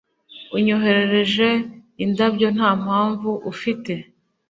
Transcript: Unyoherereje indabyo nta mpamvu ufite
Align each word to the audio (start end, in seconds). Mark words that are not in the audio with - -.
Unyoherereje 0.55 1.47
indabyo 2.03 2.47
nta 2.55 2.69
mpamvu 2.83 3.29
ufite 3.51 3.93